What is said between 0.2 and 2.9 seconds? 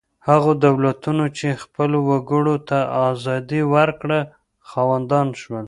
هغو دولتونو چې خپلو وګړو ته